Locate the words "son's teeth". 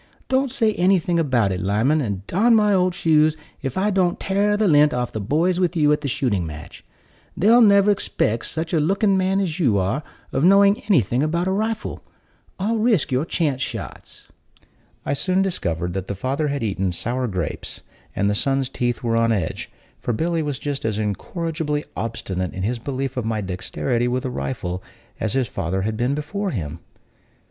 18.33-19.03